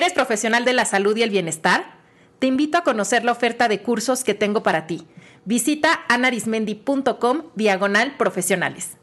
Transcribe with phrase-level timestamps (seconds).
[0.00, 1.98] ¿Eres profesional de la salud y el bienestar?
[2.38, 5.06] Te invito a conocer la oferta de cursos que tengo para ti.
[5.44, 8.96] Visita anarismendi.com diagonal profesionales.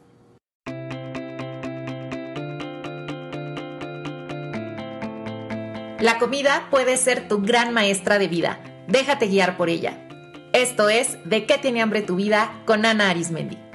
[6.00, 8.58] La comida puede ser tu gran maestra de vida.
[8.88, 10.04] Déjate guiar por ella.
[10.52, 13.67] Esto es De qué tiene hambre tu vida con Ana Arismendi.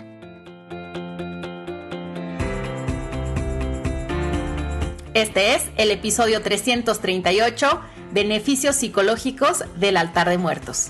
[5.13, 7.81] Este es el episodio 338,
[8.13, 10.89] Beneficios psicológicos del altar de muertos.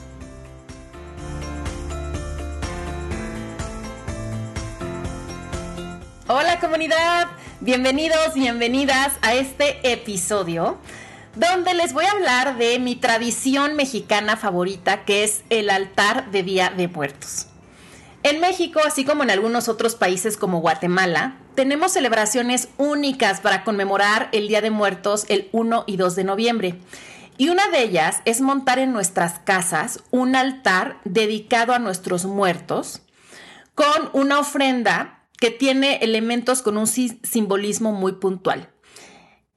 [6.27, 7.27] Hola comunidad,
[7.59, 10.77] bienvenidos, bienvenidas a este episodio
[11.35, 16.43] donde les voy a hablar de mi tradición mexicana favorita que es el altar de
[16.43, 17.47] Día de Muertos.
[18.23, 24.29] En México, así como en algunos otros países como Guatemala, tenemos celebraciones únicas para conmemorar
[24.31, 26.79] el Día de Muertos el 1 y 2 de noviembre.
[27.37, 33.01] Y una de ellas es montar en nuestras casas un altar dedicado a nuestros muertos
[33.75, 38.69] con una ofrenda que tiene elementos con un simbolismo muy puntual.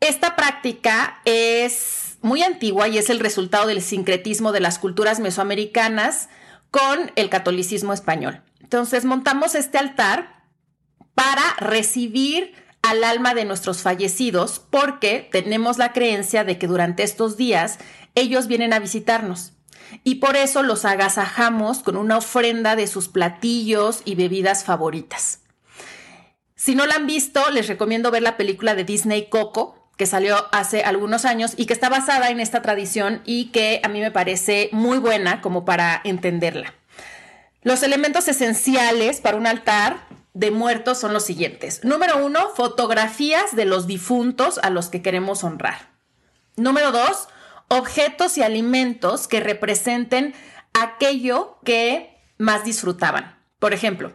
[0.01, 6.29] Esta práctica es muy antigua y es el resultado del sincretismo de las culturas mesoamericanas
[6.71, 8.43] con el catolicismo español.
[8.61, 10.36] Entonces montamos este altar
[11.17, 17.37] para recibir al alma de nuestros fallecidos porque tenemos la creencia de que durante estos
[17.37, 17.79] días
[18.15, 19.55] ellos vienen a visitarnos.
[20.05, 25.41] Y por eso los agasajamos con una ofrenda de sus platillos y bebidas favoritas.
[26.55, 30.47] Si no la han visto, les recomiendo ver la película de Disney Coco, que salió
[30.53, 34.11] hace algunos años y que está basada en esta tradición y que a mí me
[34.11, 36.75] parece muy buena como para entenderla.
[37.63, 40.06] Los elementos esenciales para un altar
[40.37, 41.83] de muertos son los siguientes.
[41.83, 45.95] Número uno, fotografías de los difuntos a los que queremos honrar.
[46.57, 47.29] Número dos,
[47.69, 50.35] objetos y alimentos que representen
[50.75, 53.43] aquello que más disfrutaban.
[53.59, 54.13] Por ejemplo,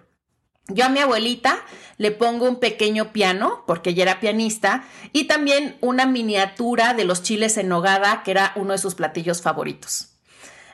[0.67, 1.59] yo a mi abuelita
[1.97, 4.83] le pongo un pequeño piano, porque ella era pianista,
[5.13, 9.41] y también una miniatura de los chiles en nogada, que era uno de sus platillos
[9.41, 10.10] favoritos.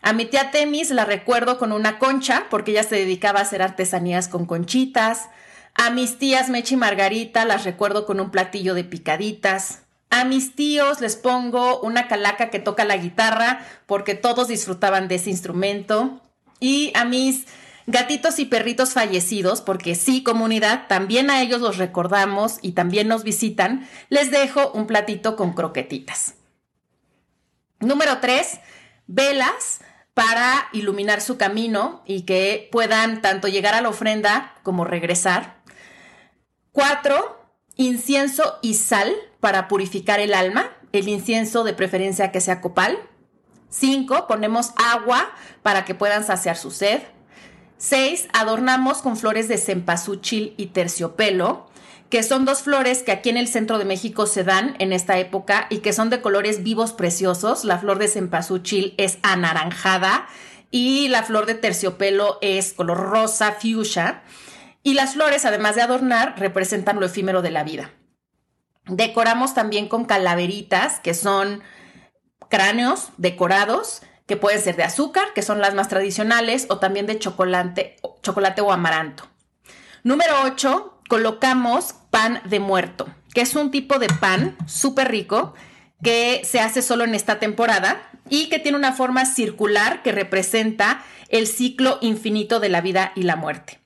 [0.02, 3.62] A mi tía Temis la recuerdo con una concha, porque ella se dedicaba a hacer
[3.62, 5.30] artesanías con conchitas.
[5.74, 9.84] A mis tías Mechi y Margarita las recuerdo con un platillo de picaditas.
[10.10, 15.16] A mis tíos les pongo una calaca que toca la guitarra, porque todos disfrutaban de
[15.16, 16.22] ese instrumento.
[16.60, 17.46] Y a mis
[17.88, 23.24] gatitos y perritos fallecidos, porque sí, comunidad, también a ellos los recordamos y también nos
[23.24, 26.36] visitan, les dejo un platito con croquetitas.
[27.80, 28.60] Número 3,
[29.08, 29.82] velas
[30.14, 35.58] para iluminar su camino y que puedan tanto llegar a la ofrenda como regresar.
[36.72, 37.40] Cuatro,
[37.76, 42.98] incienso y sal para purificar el alma, el incienso de preferencia que sea copal.
[43.70, 45.30] Cinco, ponemos agua
[45.62, 47.02] para que puedan saciar su sed.
[47.78, 51.68] Seis, adornamos con flores de cempasúchil y terciopelo
[52.10, 55.18] que son dos flores que aquí en el centro de México se dan en esta
[55.20, 57.66] época y que son de colores vivos preciosos.
[57.66, 60.28] La flor de cempasúchil es anaranjada
[60.72, 64.24] y la flor de terciopelo es color rosa fuchsia.
[64.84, 67.92] Y las flores, además de adornar, representan lo efímero de la vida.
[68.86, 71.62] Decoramos también con calaveritas, que son
[72.50, 77.20] cráneos decorados, que pueden ser de azúcar, que son las más tradicionales, o también de
[77.20, 79.26] chocolate, chocolate o amaranto.
[80.04, 85.54] Número 8, colocamos pan de muerto, que es un tipo de pan súper rico
[86.04, 91.04] que se hace solo en esta temporada y que tiene una forma circular que representa
[91.30, 93.80] el ciclo infinito de la vida y la muerte.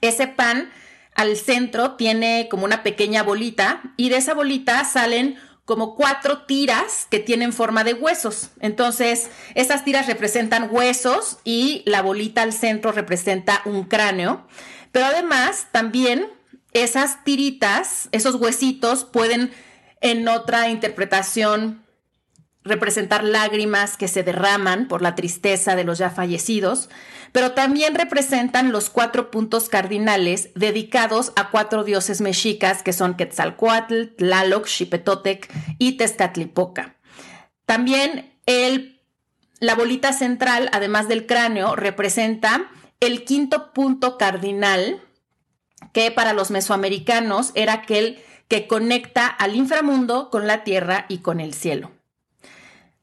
[0.00, 0.70] Ese pan
[1.14, 7.06] al centro tiene como una pequeña bolita y de esa bolita salen como cuatro tiras
[7.10, 8.50] que tienen forma de huesos.
[8.60, 14.46] Entonces, esas tiras representan huesos y la bolita al centro representa un cráneo.
[14.92, 16.26] Pero además, también
[16.72, 19.50] esas tiritas, esos huesitos pueden
[20.00, 21.84] en otra interpretación
[22.64, 26.90] representar lágrimas que se derraman por la tristeza de los ya fallecidos,
[27.32, 34.16] pero también representan los cuatro puntos cardinales dedicados a cuatro dioses mexicas que son Quetzalcoatl,
[34.16, 36.96] Tlaloc, Xipetotec y Tezcatlipoca.
[37.64, 39.00] También el,
[39.60, 42.70] la bolita central, además del cráneo, representa
[43.00, 45.02] el quinto punto cardinal,
[45.92, 51.40] que para los mesoamericanos era aquel que conecta al inframundo con la tierra y con
[51.40, 51.92] el cielo.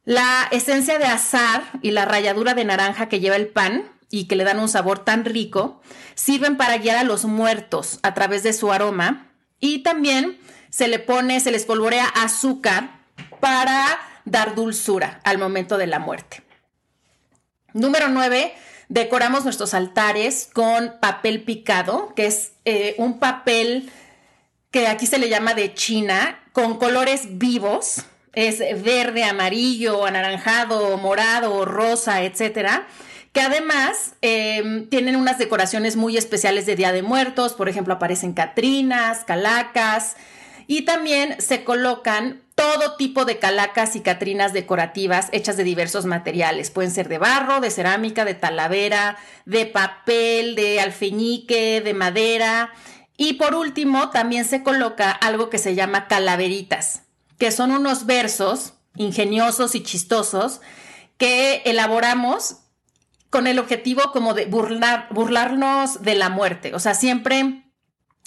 [0.03, 4.35] La esencia de azar y la ralladura de naranja que lleva el pan y que
[4.35, 5.81] le dan un sabor tan rico
[6.13, 10.39] sirven para guiar a los muertos a través de su aroma y también
[10.69, 12.99] se le pone, se les polvorea azúcar
[13.39, 16.43] para dar dulzura al momento de la muerte.
[17.73, 18.53] Número 9,
[18.89, 23.89] decoramos nuestros altares con papel picado, que es eh, un papel
[24.71, 31.63] que aquí se le llama de China, con colores vivos, es verde, amarillo, anaranjado, morado,
[31.65, 32.85] rosa, etcétera.
[33.31, 38.33] Que además em, tienen unas decoraciones muy especiales de Día de Muertos, por ejemplo, aparecen
[38.33, 40.15] catrinas, calacas,
[40.67, 46.71] y también se colocan todo tipo de calacas y catrinas decorativas hechas de diversos materiales.
[46.71, 52.71] Pueden ser de barro, de cerámica, de talavera, de papel, de alfeñique, de madera.
[53.17, 57.03] Y por último, también se coloca algo que se llama calaveritas,
[57.37, 60.61] que son unos versos ingeniosos y chistosos
[61.17, 62.57] que elaboramos
[63.29, 66.73] con el objetivo como de burlar, burlarnos de la muerte.
[66.73, 67.65] O sea, siempre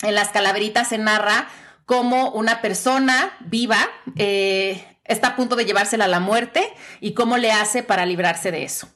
[0.03, 1.49] en las calaveritas se narra
[1.89, 3.79] cómo una persona viva
[4.17, 6.71] eh, está a punto de llevársela a la muerte
[7.01, 8.91] y cómo le hace para librarse de eso.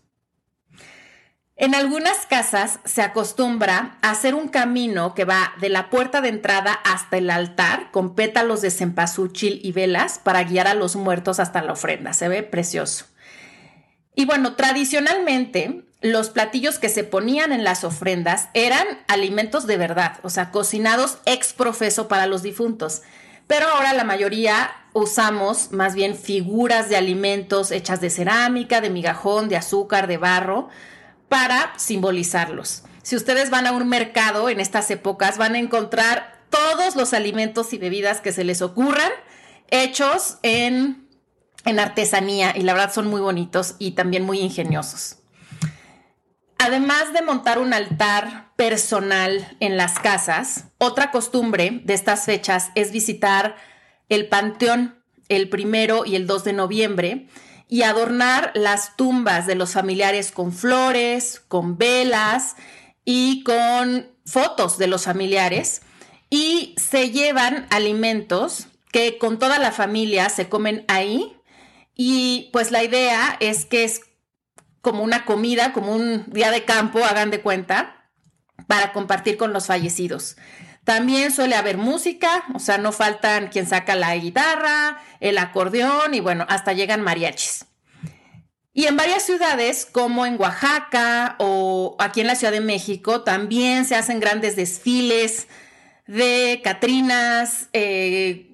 [1.57, 6.75] En algunas casas se acostumbra hacer un camino que va de la puerta de entrada
[6.85, 11.63] hasta el altar con pétalos de cempasúchil y velas para guiar a los muertos hasta
[11.63, 12.13] la ofrenda.
[12.13, 13.07] Se ve precioso.
[14.15, 20.19] Y bueno, tradicionalmente los platillos que se ponían en las ofrendas eran alimentos de verdad,
[20.23, 23.03] o sea, cocinados ex profeso para los difuntos.
[23.47, 29.49] Pero ahora la mayoría usamos más bien figuras de alimentos hechas de cerámica, de migajón,
[29.49, 30.69] de azúcar, de barro,
[31.29, 32.83] para simbolizarlos.
[33.03, 37.73] Si ustedes van a un mercado en estas épocas, van a encontrar todos los alimentos
[37.73, 39.11] y bebidas que se les ocurran
[39.71, 41.09] hechos en,
[41.65, 45.22] en artesanía y la verdad son muy bonitos y también muy ingeniosos.
[46.65, 52.93] Además de montar un altar personal en las casas, otra costumbre de estas fechas es
[52.93, 53.57] visitar
[54.09, 57.27] el panteón el primero y el 2 de noviembre
[57.69, 62.55] y adornar las tumbas de los familiares con flores, con velas
[63.05, 65.83] y con fotos de los familiares.
[66.31, 71.37] Y se llevan alimentos que con toda la familia se comen ahí.
[71.97, 74.03] Y pues la idea es que es
[74.83, 78.11] como una comida, como un día de campo, hagan de cuenta,
[78.67, 80.37] para compartir con los fallecidos.
[80.85, 86.21] También suele haber música, o sea, no faltan quien saca la guitarra, el acordeón y
[86.21, 87.67] bueno, hasta llegan mariachis.
[88.75, 93.85] Y en varias ciudades, como en Oaxaca o aquí en la Ciudad de México, también
[93.85, 95.47] se hacen grandes desfiles
[96.07, 98.49] de Catrinas, eh,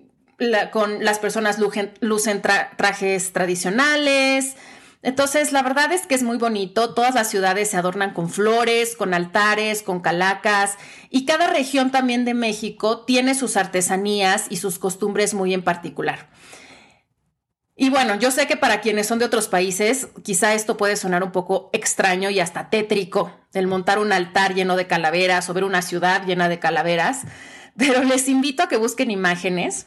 [0.71, 4.57] con las personas lucen trajes tradicionales,
[5.03, 6.93] entonces, la verdad es que es muy bonito.
[6.93, 10.77] Todas las ciudades se adornan con flores, con altares, con calacas
[11.09, 16.29] y cada región también de México tiene sus artesanías y sus costumbres muy en particular.
[17.81, 21.23] Y bueno, yo sé que para quienes son de otros países, quizá esto puede sonar
[21.23, 25.63] un poco extraño y hasta tétrico, el montar un altar lleno de calaveras o ver
[25.63, 27.23] una ciudad llena de calaveras,
[27.77, 29.87] pero les invito a que busquen imágenes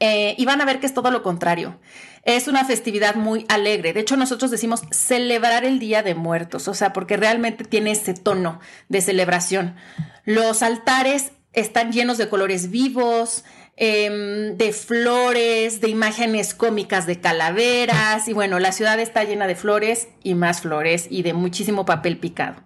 [0.00, 1.78] eh, y van a ver que es todo lo contrario.
[2.22, 3.92] Es una festividad muy alegre.
[3.92, 8.14] De hecho, nosotros decimos celebrar el Día de Muertos, o sea, porque realmente tiene ese
[8.14, 9.76] tono de celebración.
[10.24, 13.44] Los altares están llenos de colores vivos,
[13.76, 19.54] em, de flores, de imágenes cómicas de calaveras y bueno, la ciudad está llena de
[19.54, 22.62] flores y más flores y de muchísimo papel picado.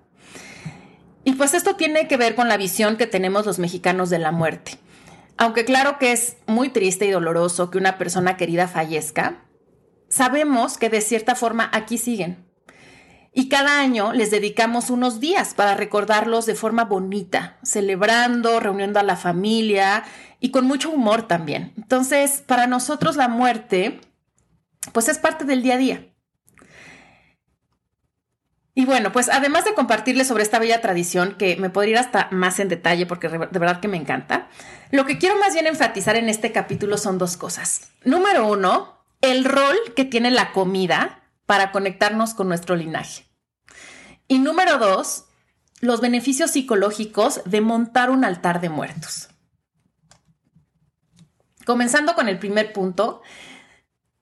[1.23, 4.33] Y pues esto tiene que ver con la visión que tenemos los mexicanos de la
[4.33, 4.80] muerte.
[5.41, 9.47] Aunque claro que es muy triste y doloroso que una persona querida fallezca,
[10.11, 12.45] sabemos que de cierta forma aquí siguen.
[13.33, 19.03] Y cada año les dedicamos unos días para recordarlos de forma bonita, celebrando, reuniendo a
[19.03, 20.05] la familia
[20.41, 21.73] y con mucho humor también.
[21.79, 23.99] Entonces, para nosotros la muerte,
[24.93, 26.10] pues es parte del día a día.
[28.81, 32.29] Y bueno, pues además de compartirles sobre esta bella tradición, que me podría ir hasta
[32.31, 34.49] más en detalle porque de verdad que me encanta,
[34.91, 37.91] lo que quiero más bien enfatizar en este capítulo son dos cosas.
[38.05, 43.27] Número uno, el rol que tiene la comida para conectarnos con nuestro linaje.
[44.29, 45.27] Y número dos,
[45.81, 49.29] los beneficios psicológicos de montar un altar de muertos.
[51.67, 53.21] Comenzando con el primer punto,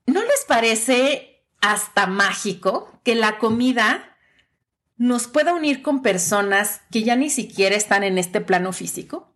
[0.07, 4.17] ¿no les parece hasta mágico que la comida
[4.99, 9.33] nos pueda unir con personas que ya ni siquiera están en este plano físico?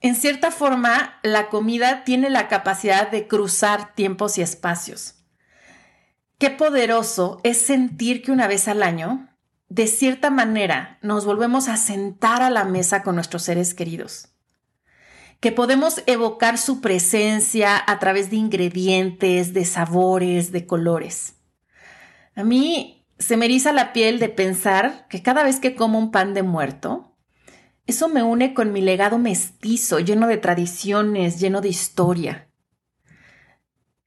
[0.00, 5.14] En cierta forma, la comida tiene la capacidad de cruzar tiempos y espacios.
[6.38, 9.28] Qué poderoso es sentir que una vez al año,
[9.68, 14.28] de cierta manera, nos volvemos a sentar a la mesa con nuestros seres queridos.
[15.40, 21.34] que podemos evocar su presencia a través de ingredientes, de sabores, de colores.
[22.34, 26.10] A mí se me eriza la piel de pensar que cada vez que como un
[26.10, 27.16] pan de muerto,
[27.86, 32.48] eso me une con mi legado mestizo, lleno de tradiciones, lleno de historia.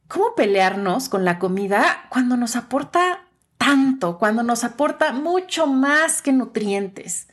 [0.08, 6.34] ¿Cómo pelearnos con la comida cuando nos aporta tanto, cuando nos aporta mucho más que
[6.34, 7.30] nutrientes?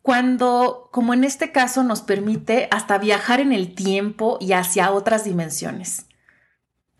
[0.00, 5.24] Cuando, como en este caso, nos permite hasta viajar en el tiempo y hacia otras
[5.24, 6.06] dimensiones.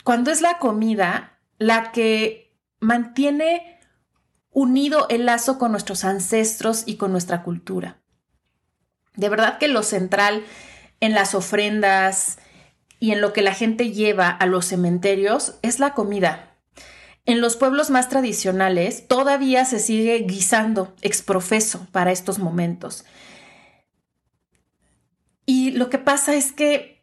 [0.04, 3.73] Cuando es la comida la que mantiene
[4.54, 8.00] unido el lazo con nuestros ancestros y con nuestra cultura.
[9.16, 10.42] De verdad que lo central
[11.00, 12.38] en las ofrendas
[12.98, 16.56] y en lo que la gente lleva a los cementerios es la comida.
[17.26, 23.04] En los pueblos más tradicionales todavía se sigue guisando exprofeso para estos momentos.
[25.46, 26.93] Y lo que pasa es que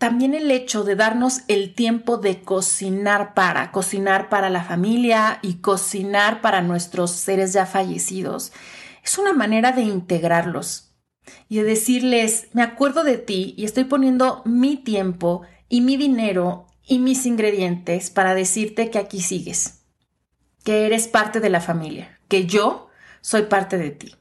[0.00, 5.56] también el hecho de darnos el tiempo de cocinar para, cocinar para la familia y
[5.56, 8.50] cocinar para nuestros seres ya fallecidos,
[9.04, 10.94] es una manera de integrarlos,
[11.50, 16.66] y de decirles, me acuerdo de ti y estoy poniendo mi tiempo y mi dinero
[16.82, 19.82] y mis ingredientes para decirte que aquí sigues,
[20.64, 22.88] que eres parte de la familia, que yo
[23.20, 24.14] soy parte de ti.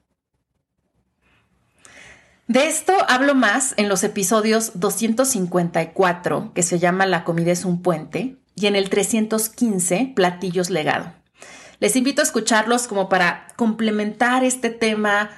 [2.50, 7.84] De esto hablo más en los episodios 254, que se llama La comida es un
[7.84, 11.13] puente, y en el 315, Platillos legado.
[11.77, 15.29] Les invito a escucharlos como para complementar este tema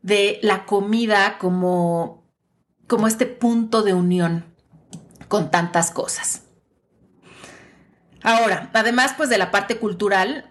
[0.00, 2.24] de la comida como,
[2.86, 4.46] como este punto de unión
[5.28, 6.44] con tantas cosas.
[8.22, 10.50] Ahora, además pues de la parte cultural,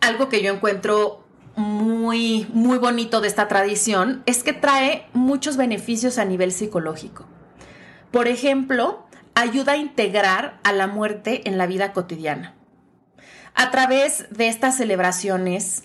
[0.00, 1.23] algo que yo encuentro
[1.56, 7.26] muy, muy bonito de esta tradición es que trae muchos beneficios a nivel psicológico.
[8.10, 12.54] Por ejemplo, ayuda a integrar a la muerte en la vida cotidiana.
[13.54, 15.84] A través de estas celebraciones,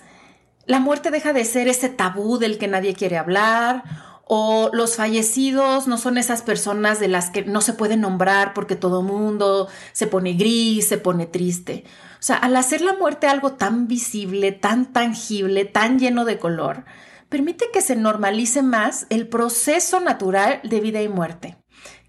[0.66, 3.84] la muerte deja de ser ese tabú del que nadie quiere hablar
[4.31, 8.75] o los fallecidos no son esas personas de las que no se puede nombrar porque
[8.75, 11.83] todo mundo se pone gris, se pone triste.
[12.13, 16.86] O sea, al hacer la muerte algo tan visible, tan tangible, tan lleno de color,
[17.27, 21.57] permite que se normalice más el proceso natural de vida y muerte,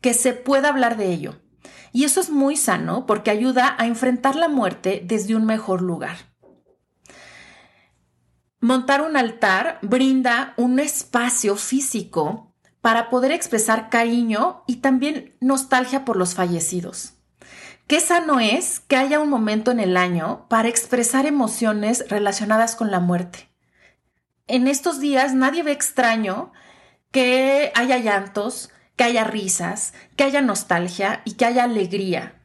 [0.03, 1.41] que se pueda hablar de ello.
[1.91, 6.30] Y eso es muy sano porque ayuda a enfrentar la muerte desde un mejor lugar.
[8.63, 12.53] Montar un altar brinda un espacio físico
[12.83, 17.15] para poder expresar cariño y también nostalgia por los fallecidos.
[17.87, 22.91] Qué sano es que haya un momento en el año para expresar emociones relacionadas con
[22.91, 23.49] la muerte.
[24.47, 26.53] En estos días nadie ve extraño
[27.11, 32.40] que haya llantos, que haya risas, que haya nostalgia y que haya alegría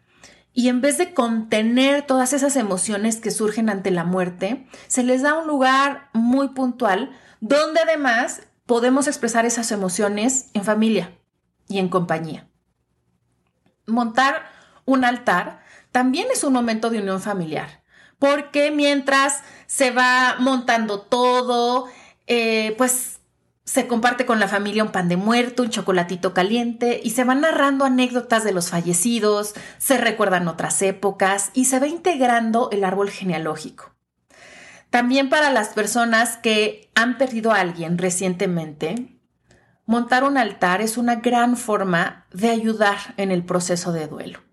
[0.58, 5.22] y en vez de contener todas esas emociones que surgen ante la muerte, se les
[5.22, 11.12] da un lugar muy puntual donde además podemos expresar esas emociones en familia
[11.68, 12.48] y en compañía.
[13.86, 14.44] Montar
[14.86, 17.84] un altar también es un momento de unión familiar,
[18.18, 21.88] porque mientras se va montando todo,
[22.28, 23.20] eh, pues
[23.66, 27.42] se comparte con la familia un pan de muerto, un chocolatito caliente y se van
[27.42, 33.10] narrando anécdotas de los fallecidos, se recuerdan otras épocas y se va integrando el árbol
[33.10, 33.96] genealógico.
[34.92, 39.20] También para las personas que han perdido a alguien recientemente,
[39.88, 44.45] montar un altar es una gran forma de ayudar en el proceso de duelo.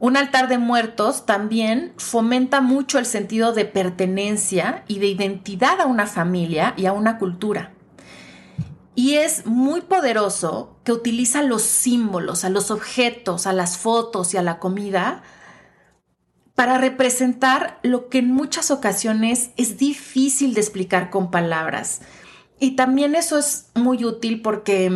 [0.00, 5.84] Un altar de muertos también fomenta mucho el sentido de pertenencia y de identidad a
[5.84, 7.74] una familia y a una cultura.
[8.94, 14.38] Y es muy poderoso que utiliza los símbolos, a los objetos, a las fotos y
[14.38, 15.22] a la comida
[16.54, 22.00] para representar lo que en muchas ocasiones es difícil de explicar con palabras.
[22.58, 24.86] Y también eso es muy útil porque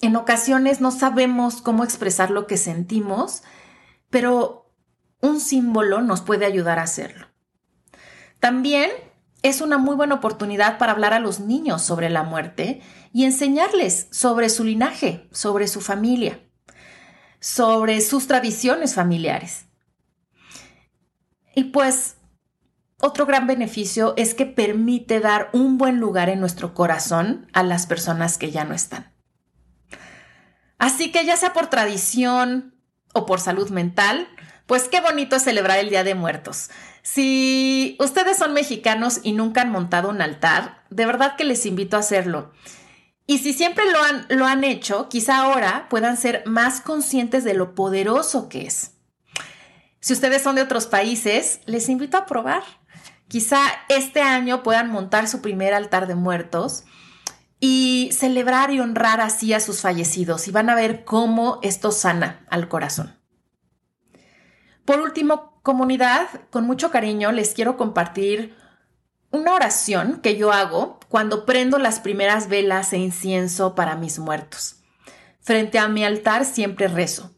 [0.00, 3.42] en ocasiones no sabemos cómo expresar lo que sentimos
[4.14, 4.72] pero
[5.20, 7.26] un símbolo nos puede ayudar a hacerlo.
[8.38, 8.92] También
[9.42, 12.80] es una muy buena oportunidad para hablar a los niños sobre la muerte
[13.12, 16.38] y enseñarles sobre su linaje, sobre su familia,
[17.40, 19.64] sobre sus tradiciones familiares.
[21.56, 22.14] Y pues
[23.00, 27.88] otro gran beneficio es que permite dar un buen lugar en nuestro corazón a las
[27.88, 29.12] personas que ya no están.
[30.78, 32.73] Así que ya sea por tradición,
[33.14, 34.28] o por salud mental,
[34.66, 36.70] pues qué bonito es celebrar el Día de Muertos.
[37.02, 41.96] Si ustedes son mexicanos y nunca han montado un altar, de verdad que les invito
[41.96, 42.52] a hacerlo.
[43.26, 47.54] Y si siempre lo han, lo han hecho, quizá ahora puedan ser más conscientes de
[47.54, 48.92] lo poderoso que es.
[50.00, 52.62] Si ustedes son de otros países, les invito a probar.
[53.28, 56.84] Quizá este año puedan montar su primer altar de muertos
[57.60, 62.44] y celebrar y honrar así a sus fallecidos y van a ver cómo esto sana
[62.50, 63.18] al corazón.
[64.84, 68.54] Por último, comunidad, con mucho cariño les quiero compartir
[69.30, 74.76] una oración que yo hago cuando prendo las primeras velas e incienso para mis muertos.
[75.40, 77.34] Frente a mi altar siempre rezo.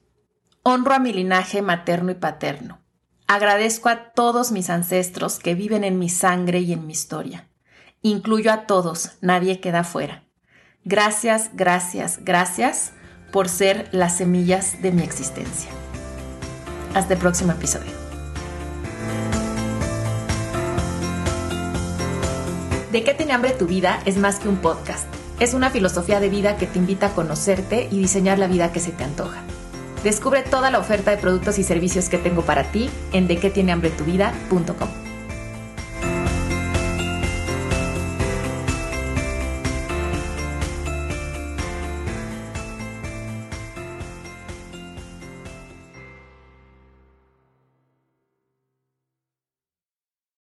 [0.62, 2.80] Honro a mi linaje materno y paterno.
[3.28, 7.48] Agradezco a todos mis ancestros que viven en mi sangre y en mi historia.
[8.06, 10.22] Incluyo a todos, nadie queda fuera.
[10.84, 12.92] Gracias, gracias, gracias
[13.32, 15.68] por ser las semillas de mi existencia.
[16.94, 17.90] Hasta el próximo episodio.
[22.92, 23.98] ¿De qué tiene hambre tu vida?
[24.04, 25.08] Es más que un podcast.
[25.40, 28.78] Es una filosofía de vida que te invita a conocerte y diseñar la vida que
[28.78, 29.42] se te antoja.
[30.04, 35.05] Descubre toda la oferta de productos y servicios que tengo para ti en dequetienehambretuvida.com.